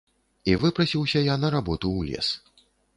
[0.51, 2.27] І выпрасіўся я на работу ў лес.